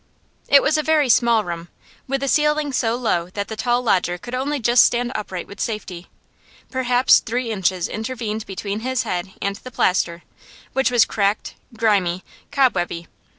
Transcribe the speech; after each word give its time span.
It 0.47 0.63
was 0.63 0.79
a 0.79 0.81
very 0.81 1.09
small 1.09 1.43
room, 1.43 1.67
with 2.07 2.23
a 2.23 2.27
ceiling 2.27 2.73
so 2.73 2.95
low 2.95 3.29
that 3.35 3.49
the 3.49 3.55
tall 3.55 3.83
lodger 3.83 4.17
could 4.17 4.33
only 4.33 4.59
just 4.59 4.83
stand 4.83 5.11
upright 5.13 5.45
with 5.47 5.59
safety; 5.59 6.07
perhaps 6.71 7.19
three 7.19 7.51
inches 7.51 7.87
intervened 7.87 8.47
between 8.47 8.79
his 8.79 9.03
head 9.03 9.33
and 9.43 9.57
the 9.57 9.69
plaster, 9.69 10.23
which 10.73 10.89
was 10.89 11.05
cracked, 11.05 11.53
grimy, 11.77 12.23
cobwebby. 12.51 13.05